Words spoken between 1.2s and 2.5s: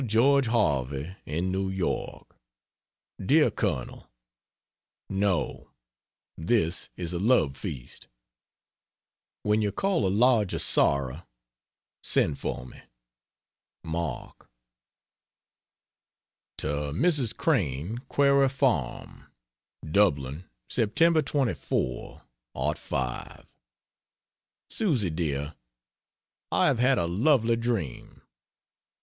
in New York: